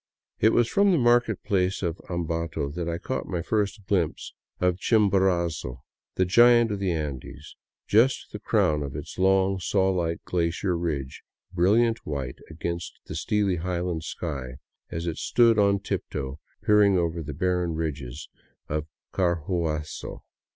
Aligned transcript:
It 0.39 0.49
was 0.51 0.67
from 0.67 0.91
the 0.91 0.97
market 0.97 1.43
place 1.43 1.83
of 1.83 2.01
Ambato 2.09 2.69
that 2.73 2.89
I 2.89 2.97
caught 2.97 3.27
my 3.27 3.43
first 3.43 3.85
glimpse 3.85 4.33
of 4.59 4.79
Chimborazo, 4.79 5.83
the 6.15 6.25
giant 6.25 6.71
of 6.71 6.79
the 6.79 6.91
Andes, 6.91 7.55
just 7.85 8.31
the 8.31 8.39
crown 8.39 8.81
of 8.81 8.95
its 8.95 9.19
long, 9.19 9.59
saw 9.59 9.91
like 9.91 10.23
glacier 10.23 10.75
ridge 10.75 11.21
brilliant 11.53 12.03
white 12.03 12.39
against 12.49 12.99
the 13.05 13.13
steely 13.13 13.57
highland 13.57 14.03
sky, 14.03 14.55
as 14.89 15.05
it 15.05 15.17
stood 15.17 15.59
on 15.59 15.77
tiptoe 15.77 16.39
peering 16.63 16.97
over 16.97 17.21
the 17.21 17.35
barren 17.35 17.75
ridges 17.75 18.27
of 18.67 18.87
Carhuairazo. 19.13 20.23